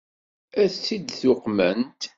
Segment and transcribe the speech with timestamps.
[0.61, 2.01] Ad tt-id-uqment?